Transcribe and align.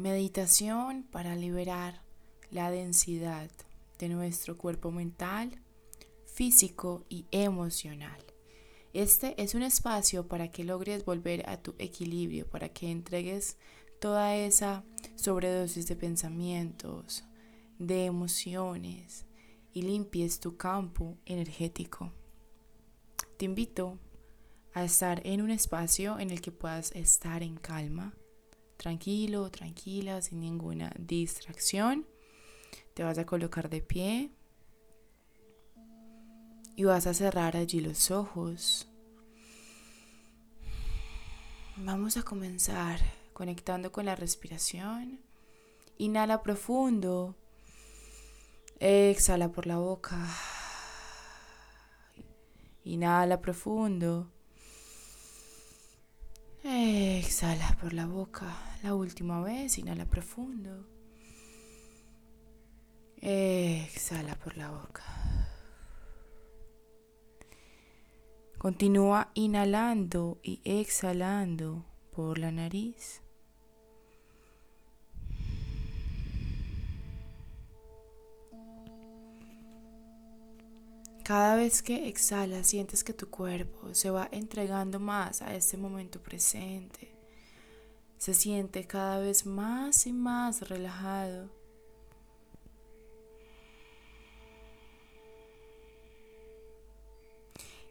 meditación 0.00 1.02
para 1.02 1.36
liberar 1.36 2.02
la 2.50 2.70
densidad 2.70 3.50
de 3.98 4.08
nuestro 4.08 4.56
cuerpo 4.56 4.90
mental, 4.90 5.60
físico 6.24 7.04
y 7.10 7.26
emocional. 7.30 8.24
Este 8.94 9.40
es 9.40 9.54
un 9.54 9.62
espacio 9.62 10.26
para 10.26 10.50
que 10.50 10.64
logres 10.64 11.04
volver 11.04 11.48
a 11.48 11.58
tu 11.58 11.74
equilibrio, 11.78 12.48
para 12.48 12.70
que 12.70 12.90
entregues 12.90 13.58
toda 14.00 14.34
esa 14.36 14.84
sobredosis 15.16 15.86
de 15.86 15.96
pensamientos, 15.96 17.24
de 17.78 18.06
emociones 18.06 19.26
y 19.72 19.82
limpies 19.82 20.40
tu 20.40 20.56
campo 20.56 21.18
energético. 21.26 22.10
Te 23.36 23.44
invito 23.44 23.98
a 24.72 24.82
estar 24.82 25.20
en 25.26 25.42
un 25.42 25.50
espacio 25.50 26.18
en 26.18 26.30
el 26.30 26.40
que 26.40 26.52
puedas 26.52 26.90
estar 26.92 27.42
en 27.42 27.56
calma, 27.56 28.14
tranquilo, 28.80 29.50
tranquila, 29.50 30.22
sin 30.22 30.40
ninguna 30.40 30.90
distracción. 30.98 32.06
Te 32.94 33.04
vas 33.04 33.18
a 33.18 33.26
colocar 33.26 33.68
de 33.68 33.82
pie 33.82 34.30
y 36.76 36.84
vas 36.84 37.06
a 37.06 37.12
cerrar 37.12 37.58
allí 37.58 37.82
los 37.82 38.10
ojos. 38.10 38.88
Vamos 41.76 42.16
a 42.16 42.22
comenzar 42.22 42.98
conectando 43.34 43.92
con 43.92 44.06
la 44.06 44.16
respiración. 44.16 45.20
Inhala 45.98 46.42
profundo. 46.42 47.36
Exhala 48.78 49.52
por 49.52 49.66
la 49.66 49.76
boca. 49.76 50.26
Inhala 52.84 53.42
profundo. 53.42 54.30
Exhala 56.62 57.76
por 57.80 57.94
la 57.94 58.06
boca. 58.06 58.54
La 58.82 58.94
última 58.94 59.42
vez, 59.42 59.78
inhala 59.78 60.04
profundo. 60.04 60.86
Exhala 63.16 64.34
por 64.36 64.56
la 64.56 64.70
boca. 64.70 65.04
Continúa 68.58 69.30
inhalando 69.32 70.38
y 70.42 70.60
exhalando 70.64 71.86
por 72.10 72.38
la 72.38 72.52
nariz. 72.52 73.22
Cada 81.30 81.54
vez 81.54 81.80
que 81.80 82.08
exhalas 82.08 82.66
sientes 82.66 83.04
que 83.04 83.12
tu 83.12 83.30
cuerpo 83.30 83.94
se 83.94 84.10
va 84.10 84.28
entregando 84.32 84.98
más 84.98 85.42
a 85.42 85.54
este 85.54 85.76
momento 85.76 86.20
presente. 86.20 87.14
Se 88.18 88.34
siente 88.34 88.84
cada 88.84 89.20
vez 89.20 89.46
más 89.46 90.08
y 90.08 90.12
más 90.12 90.68
relajado. 90.68 91.48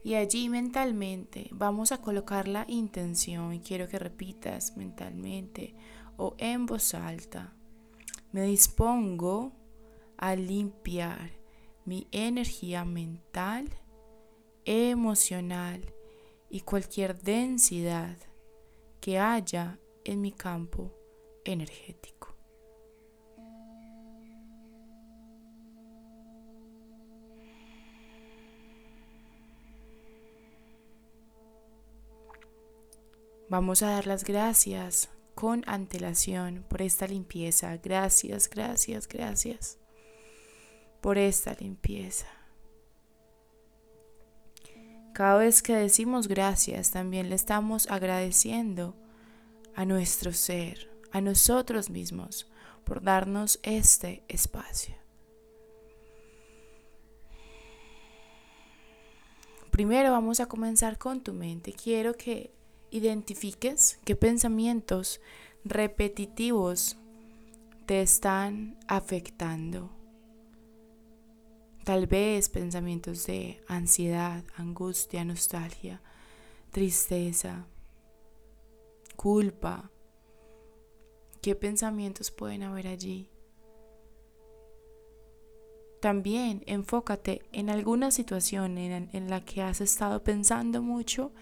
Y 0.04 0.16
allí 0.16 0.50
mentalmente 0.50 1.48
vamos 1.54 1.94
a 1.94 2.02
colocar 2.02 2.46
la 2.46 2.66
intención 2.68 3.54
y 3.54 3.62
quiero 3.62 3.88
que 3.88 4.00
repitas 4.00 4.76
mentalmente 4.76 5.76
o 6.18 6.36
en 6.40 6.66
voz 6.66 6.94
alta. 6.94 7.54
Me 8.34 8.42
dispongo 8.42 9.54
a 10.18 10.36
limpiar 10.36 11.39
mi 11.90 12.08
energía 12.12 12.86
mental, 12.86 13.68
emocional 14.64 15.92
y 16.48 16.60
cualquier 16.60 17.20
densidad 17.20 18.16
que 19.02 19.18
haya 19.18 19.80
en 20.04 20.22
mi 20.22 20.32
campo 20.32 20.94
energético. 21.44 22.36
Vamos 33.50 33.82
a 33.82 33.90
dar 33.90 34.06
las 34.06 34.24
gracias 34.24 35.10
con 35.34 35.64
antelación 35.66 36.64
por 36.70 36.84
esta 36.84 37.08
limpieza. 37.08 37.78
Gracias, 37.78 38.48
gracias, 38.48 39.08
gracias 39.08 39.79
por 41.02 41.18
esta 41.18 41.54
limpieza. 41.54 42.28
Cada 45.14 45.38
vez 45.38 45.62
que 45.62 45.74
decimos 45.74 46.28
gracias, 46.28 46.92
también 46.92 47.30
le 47.30 47.36
estamos 47.36 47.90
agradeciendo 47.90 48.96
a 49.76 49.86
nuestro 49.86 50.32
ser, 50.32 50.90
a 51.12 51.20
nosotros 51.20 51.90
mismos, 51.90 52.50
por 52.84 53.02
darnos 53.02 53.60
este 53.64 54.24
espacio. 54.28 54.96
Primero 59.72 60.12
vamos 60.12 60.40
a 60.40 60.48
comenzar 60.48 60.98
con 60.98 61.22
tu 61.22 61.34
mente. 61.34 61.74
Quiero 61.74 62.14
que 62.14 62.52
identifiques 62.92 64.00
qué 64.06 64.16
pensamientos 64.16 65.22
repetitivos 65.64 66.98
te 67.86 68.02
están 68.02 68.78
afectando 68.88 69.99
Tal 71.84 72.08
vez 72.08 72.50
pensamientos 72.50 73.26
de 73.26 73.62
ansiedad, 73.68 74.44
angustia, 74.56 75.26
nostalgia, 75.26 76.02
tristeza, 76.72 77.66
culpa. 79.16 79.92
¿Qué 81.42 81.56
pensamientos 81.56 82.32
pueden 82.32 82.64
haber 82.64 82.88
allí? 82.88 83.30
También 86.00 86.64
enfócate 86.66 87.42
en 87.52 87.70
alguna 87.70 88.12
situación 88.12 88.78
en, 88.78 89.30
la 89.30 89.44
que 89.44 89.62
has 89.62 89.82
estado 89.82 90.24
pensando 90.24 90.82
mucho 90.82 91.34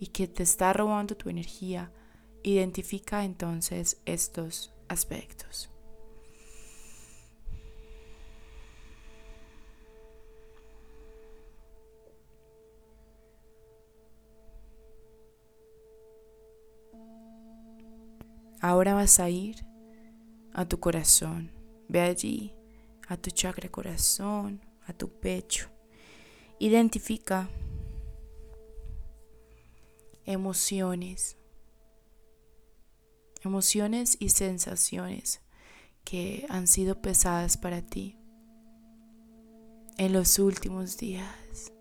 y 0.00 0.08
que 0.08 0.26
te 0.26 0.42
está 0.42 0.72
robando 0.72 1.16
tu 1.16 1.28
energía. 1.28 1.92
Identifica 2.42 3.24
entonces 3.24 4.00
estos 4.04 4.74
aspectos. 4.88 5.70
Ahora 18.62 18.94
vas 18.94 19.18
a 19.18 19.28
ir 19.28 19.66
a 20.52 20.64
tu 20.64 20.78
corazón. 20.78 21.50
Ve 21.88 22.00
allí, 22.00 22.54
a 23.08 23.16
tu 23.16 23.30
chakra 23.30 23.68
corazón, 23.68 24.64
a 24.86 24.92
tu 24.92 25.08
pecho. 25.08 25.68
Identifica 26.60 27.50
emociones, 30.26 31.36
emociones 33.42 34.16
y 34.20 34.28
sensaciones 34.28 35.40
que 36.04 36.46
han 36.48 36.68
sido 36.68 37.02
pesadas 37.02 37.56
para 37.56 37.82
ti 37.82 38.16
en 39.98 40.12
los 40.12 40.38
últimos 40.38 40.98
días. 40.98 41.72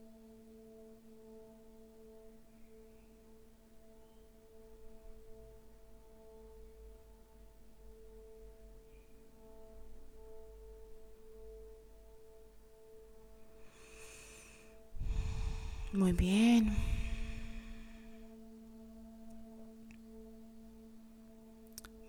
Muy 15.94 16.14
bien. 16.14 16.74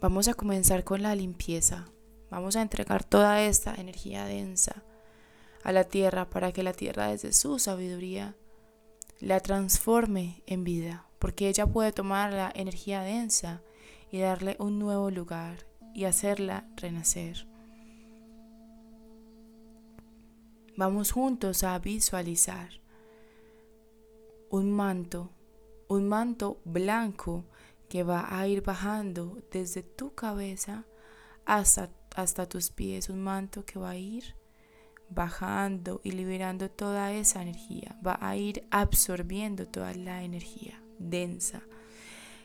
Vamos 0.00 0.28
a 0.28 0.34
comenzar 0.34 0.84
con 0.84 1.02
la 1.02 1.16
limpieza. 1.16 1.86
Vamos 2.30 2.54
a 2.54 2.62
entregar 2.62 3.02
toda 3.02 3.42
esta 3.42 3.74
energía 3.74 4.24
densa 4.24 4.84
a 5.64 5.72
la 5.72 5.84
tierra 5.84 6.30
para 6.30 6.52
que 6.52 6.62
la 6.62 6.72
tierra 6.72 7.08
desde 7.08 7.32
su 7.32 7.58
sabiduría 7.58 8.36
la 9.20 9.40
transforme 9.40 10.42
en 10.46 10.64
vida, 10.64 11.06
porque 11.18 11.48
ella 11.48 11.66
puede 11.66 11.92
tomar 11.92 12.32
la 12.32 12.52
energía 12.54 13.02
densa 13.02 13.62
y 14.10 14.18
darle 14.18 14.56
un 14.58 14.78
nuevo 14.78 15.10
lugar 15.10 15.66
y 15.94 16.04
hacerla 16.04 16.68
renacer. 16.76 17.46
Vamos 20.76 21.12
juntos 21.12 21.64
a 21.64 21.78
visualizar 21.78 22.81
un 24.52 24.70
manto, 24.70 25.30
un 25.88 26.06
manto 26.08 26.60
blanco 26.66 27.46
que 27.88 28.02
va 28.02 28.38
a 28.38 28.46
ir 28.46 28.62
bajando 28.62 29.38
desde 29.50 29.82
tu 29.82 30.14
cabeza 30.14 30.84
hasta, 31.46 31.88
hasta 32.14 32.46
tus 32.46 32.70
pies, 32.70 33.08
un 33.08 33.22
manto 33.22 33.64
que 33.64 33.78
va 33.78 33.90
a 33.90 33.96
ir 33.96 34.36
bajando 35.08 36.02
y 36.04 36.10
liberando 36.12 36.70
toda 36.70 37.14
esa 37.14 37.40
energía, 37.40 37.98
va 38.06 38.18
a 38.20 38.36
ir 38.36 38.66
absorbiendo 38.70 39.66
toda 39.66 39.94
la 39.94 40.22
energía 40.22 40.82
densa. 40.98 41.62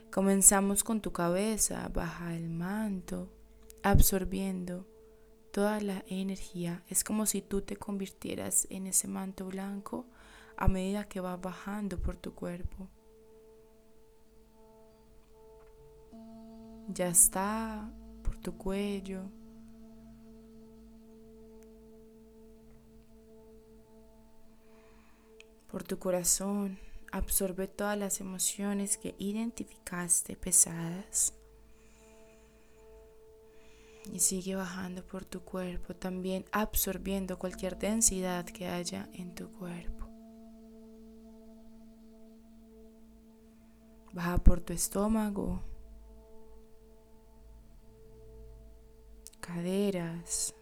Comenzamos 0.09 0.85
con 0.85 1.01
tu 1.01 1.11
cabeza, 1.11 1.89
baja 1.93 2.33
el 2.37 2.49
manto, 2.49 3.29
absorbiendo 3.83 4.87
toda 5.51 5.81
la 5.81 6.05
energía. 6.07 6.83
Es 6.87 7.03
como 7.03 7.25
si 7.25 7.41
tú 7.41 7.59
te 7.61 7.75
convirtieras 7.75 8.65
en 8.69 8.87
ese 8.87 9.09
manto 9.09 9.45
blanco 9.47 10.05
a 10.57 10.67
medida 10.67 11.07
que 11.07 11.19
va 11.19 11.37
bajando 11.37 12.01
por 12.01 12.17
tu 12.17 12.33
cuerpo. 12.33 12.89
Ya 16.87 17.09
está 17.09 17.91
por 18.23 18.37
tu 18.37 18.57
cuello. 18.57 19.21
Por 25.69 25.83
tu 25.83 25.99
corazón. 25.99 26.79
Absorbe 27.11 27.67
todas 27.67 27.97
las 27.97 28.19
emociones 28.19 28.97
que 28.97 29.15
identificaste 29.19 30.35
pesadas. 30.35 31.33
Y 34.11 34.19
sigue 34.19 34.55
bajando 34.55 35.05
por 35.05 35.25
tu 35.25 35.41
cuerpo, 35.41 35.93
también 35.93 36.45
absorbiendo 36.51 37.37
cualquier 37.37 37.77
densidad 37.77 38.45
que 38.45 38.67
haya 38.67 39.09
en 39.13 39.35
tu 39.35 39.51
cuerpo. 39.51 40.16
Baja 44.17 44.39
por 44.39 44.61
tu 44.61 44.73
estómago, 44.73 45.61
caderas, 49.39 50.55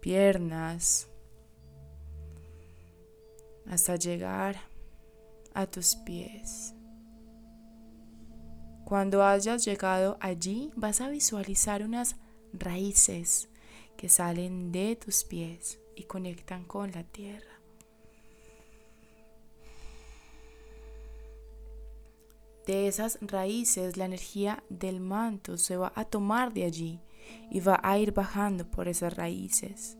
piernas, 0.00 1.10
hasta 3.66 3.96
llegar 3.96 4.56
a 5.52 5.66
tus 5.66 5.94
pies. 5.94 6.74
Cuando 8.86 9.22
hayas 9.22 9.66
llegado 9.66 10.16
allí, 10.22 10.72
vas 10.74 11.02
a 11.02 11.10
visualizar 11.10 11.82
unas 11.82 12.16
raíces 12.54 13.50
que 13.98 14.08
salen 14.08 14.72
de 14.72 14.96
tus 14.96 15.24
pies 15.24 15.78
y 15.94 16.04
conectan 16.04 16.64
con 16.64 16.90
la 16.92 17.04
tierra. 17.04 17.59
De 22.70 22.86
esas 22.86 23.18
raíces, 23.20 23.96
la 23.96 24.04
energía 24.04 24.62
del 24.68 25.00
manto 25.00 25.58
se 25.58 25.76
va 25.76 25.92
a 25.96 26.04
tomar 26.04 26.52
de 26.52 26.62
allí 26.62 27.00
y 27.50 27.58
va 27.58 27.80
a 27.82 27.98
ir 27.98 28.12
bajando 28.12 28.64
por 28.64 28.86
esas 28.86 29.16
raíces 29.16 29.98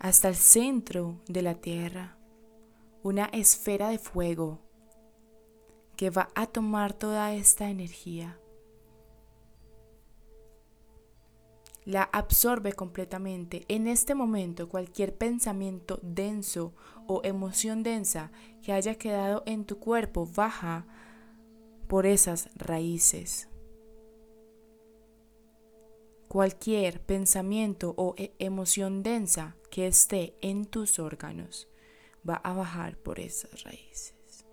hasta 0.00 0.26
el 0.26 0.34
centro 0.34 1.20
de 1.28 1.42
la 1.42 1.54
tierra, 1.54 2.18
una 3.04 3.26
esfera 3.26 3.90
de 3.90 3.98
fuego 3.98 4.58
que 5.94 6.10
va 6.10 6.30
a 6.34 6.48
tomar 6.48 6.94
toda 6.94 7.32
esta 7.32 7.70
energía. 7.70 8.36
La 11.88 12.02
absorbe 12.02 12.74
completamente. 12.74 13.64
En 13.68 13.86
este 13.86 14.14
momento 14.14 14.68
cualquier 14.68 15.16
pensamiento 15.16 15.98
denso 16.02 16.74
o 17.06 17.22
emoción 17.24 17.82
densa 17.82 18.30
que 18.60 18.74
haya 18.74 18.96
quedado 18.96 19.42
en 19.46 19.64
tu 19.64 19.78
cuerpo 19.78 20.26
baja 20.26 20.86
por 21.86 22.04
esas 22.04 22.50
raíces. 22.56 23.48
Cualquier 26.28 27.00
pensamiento 27.00 27.94
o 27.96 28.14
e-, 28.18 28.34
emoción 28.38 29.02
densa 29.02 29.56
que 29.70 29.86
esté 29.86 30.36
en 30.42 30.66
tus 30.66 30.98
órganos 30.98 31.70
va 32.28 32.34
a 32.34 32.52
bajar 32.52 32.98
por 32.98 33.18
esas 33.18 33.62
raíces. 33.62 34.44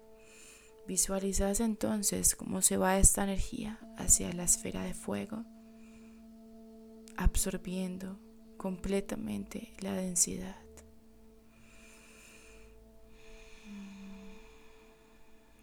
Visualizas 0.87 1.59
entonces 1.59 2.33
cómo 2.33 2.61
se 2.61 2.77
va 2.77 2.97
esta 2.97 3.25
energía 3.25 3.77
hacia 3.97 4.31
la 4.31 4.45
esfera 4.45 4.83
de 4.83 4.93
fuego, 4.93 5.43
absorbiendo 7.17 8.19
completamente 8.57 9.73
la 9.79 9.93
densidad. 9.93 10.55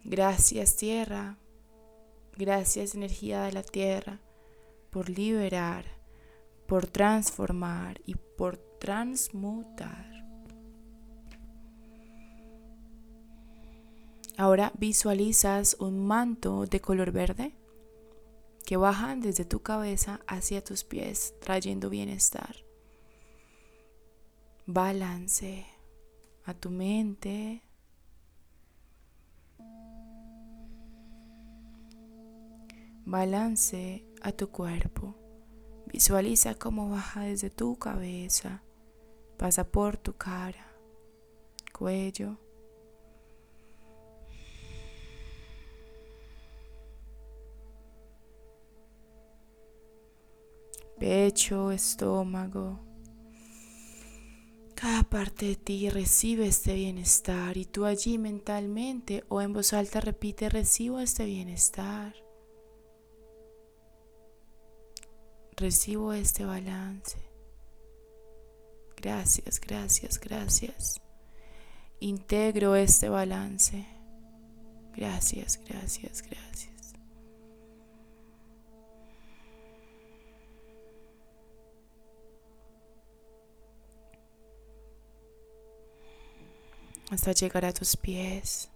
Gracias 0.03 0.75
tierra, 0.75 1.37
gracias 2.37 2.93
energía 2.93 3.43
de 3.43 3.53
la 3.53 3.63
tierra 3.63 4.19
por 4.89 5.09
liberar, 5.09 5.85
por 6.67 6.87
transformar 6.87 8.01
y 8.05 8.15
por 8.15 8.57
transmutar. 8.57 10.13
Ahora 14.37 14.71
visualizas 14.77 15.77
un 15.79 16.05
manto 16.05 16.65
de 16.65 16.81
color 16.81 17.11
verde 17.11 17.55
que 18.65 18.77
baja 18.77 19.15
desde 19.15 19.45
tu 19.45 19.61
cabeza 19.61 20.21
hacia 20.27 20.63
tus 20.63 20.83
pies, 20.83 21.33
trayendo 21.39 21.89
bienestar, 21.89 22.55
balance 24.65 25.65
a 26.45 26.53
tu 26.53 26.69
mente. 26.69 27.61
Balance 33.05 34.05
a 34.21 34.31
tu 34.31 34.49
cuerpo. 34.49 35.15
Visualiza 35.87 36.55
cómo 36.55 36.89
baja 36.89 37.21
desde 37.21 37.49
tu 37.49 37.77
cabeza, 37.77 38.63
pasa 39.37 39.69
por 39.69 39.97
tu 39.97 40.13
cara, 40.13 40.65
cuello, 41.77 42.39
pecho, 51.03 51.73
estómago. 51.73 52.79
Cada 54.73 55.03
parte 55.03 55.47
de 55.47 55.55
ti 55.57 55.89
recibe 55.89 56.47
este 56.47 56.75
bienestar 56.75 57.57
y 57.57 57.65
tú 57.65 57.83
allí 57.83 58.17
mentalmente 58.17 59.25
o 59.27 59.41
en 59.41 59.51
voz 59.51 59.73
alta 59.73 59.99
repite, 59.99 60.47
recibo 60.47 61.01
este 61.01 61.25
bienestar. 61.25 62.15
Recibo 65.57 66.13
este 66.13 66.45
balance. 66.45 67.17
Gracias, 68.95 69.59
gracias, 69.59 70.17
gracias. 70.21 71.01
Integro 71.99 72.77
este 72.77 73.09
balance. 73.09 73.85
Gracias, 74.95 75.59
gracias, 75.67 76.21
gracias. 76.21 76.82
Hasta 87.13 87.31
llegar 87.31 87.65
a 87.65 87.73
tus 87.73 87.95
pies. 87.95 88.69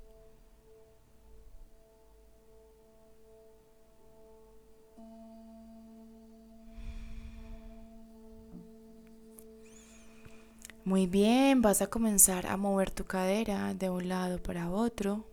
Muy 10.85 11.05
bien, 11.05 11.61
vas 11.61 11.81
a 11.81 11.87
comenzar 11.87 12.47
a 12.47 12.55
mover 12.55 12.91
tu 12.91 13.03
cadera 13.03 13.73
de 13.73 13.89
un 13.89 14.07
lado 14.07 14.41
para 14.41 14.71
otro. 14.71 15.25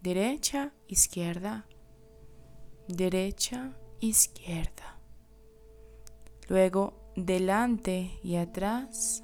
Derecha, 0.00 0.72
izquierda. 0.88 1.66
Derecha, 2.88 3.76
izquierda. 4.00 4.98
Luego 6.48 7.12
delante 7.14 8.18
y 8.24 8.36
atrás 8.36 9.22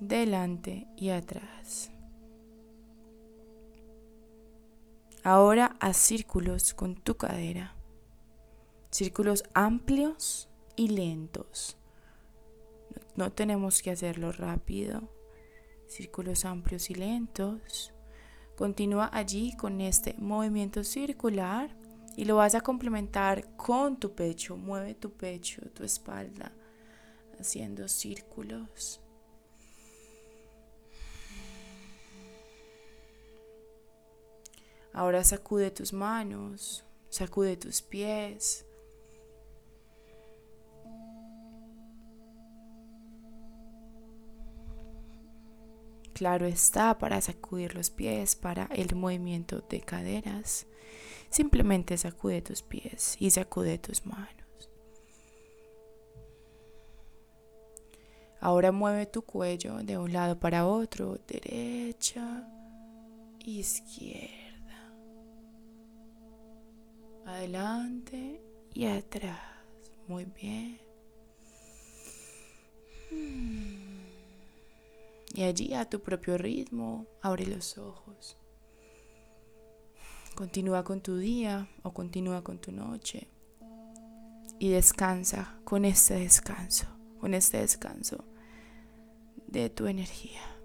delante 0.00 0.88
y 0.96 1.10
atrás. 1.10 1.92
Ahora 5.22 5.76
haz 5.80 5.98
círculos 5.98 6.72
con 6.72 6.96
tu 6.96 7.16
cadera. 7.16 7.76
Círculos 8.90 9.44
amplios 9.52 10.48
y 10.76 10.88
lentos. 10.88 11.76
No, 13.14 13.30
tenemos 13.30 13.82
que 13.82 13.90
hacerlo 13.90 14.32
rápido. 14.32 15.02
Círculos 15.86 16.46
amplios 16.46 16.88
y 16.88 16.94
lentos. 16.94 17.92
Continúa 18.56 19.10
allí 19.12 19.54
con 19.56 19.80
este 19.80 20.14
movimiento 20.18 20.84
circular 20.84 21.76
y 22.16 22.24
lo 22.24 22.36
vas 22.36 22.54
a 22.54 22.62
complementar 22.62 23.56
con 23.56 23.98
tu 23.98 24.14
pecho. 24.14 24.56
Mueve 24.56 24.94
tu 24.94 25.12
pecho, 25.12 25.60
tu 25.74 25.84
espalda, 25.84 26.52
haciendo 27.38 27.88
círculos. 27.88 29.00
Ahora 34.92 35.22
sacude 35.24 35.70
tus 35.70 35.92
manos, 35.92 36.84
sacude 37.08 37.56
tus 37.56 37.82
pies. 37.82 38.66
Claro 46.12 46.44
está, 46.44 46.98
para 46.98 47.20
sacudir 47.20 47.74
los 47.74 47.88
pies, 47.88 48.36
para 48.36 48.64
el 48.74 48.94
movimiento 48.94 49.62
de 49.62 49.80
caderas. 49.80 50.66
Simplemente 51.30 51.96
sacude 51.96 52.42
tus 52.42 52.60
pies 52.60 53.16
y 53.18 53.30
sacude 53.30 53.78
tus 53.78 54.04
manos. 54.04 54.40
Ahora 58.40 58.72
mueve 58.72 59.06
tu 59.06 59.22
cuello 59.22 59.76
de 59.82 59.98
un 59.98 60.12
lado 60.12 60.40
para 60.40 60.66
otro, 60.66 61.18
derecha, 61.28 62.48
izquierda, 63.38 64.49
adelante 67.26 68.40
y 68.74 68.86
atrás. 68.86 69.40
Muy 70.06 70.24
bien. 70.24 70.80
Y 75.34 75.42
allí 75.42 75.74
a 75.74 75.88
tu 75.88 76.00
propio 76.00 76.36
ritmo, 76.38 77.06
abre 77.22 77.46
los 77.46 77.78
ojos. 77.78 78.36
Continúa 80.34 80.84
con 80.84 81.00
tu 81.00 81.16
día 81.16 81.68
o 81.82 81.92
continúa 81.92 82.42
con 82.42 82.58
tu 82.58 82.72
noche. 82.72 83.28
Y 84.58 84.70
descansa 84.70 85.58
con 85.64 85.84
este 85.84 86.14
descanso, 86.14 86.86
con 87.18 87.34
este 87.34 87.58
descanso 87.58 88.24
de 89.46 89.70
tu 89.70 89.86
energía. 89.86 90.59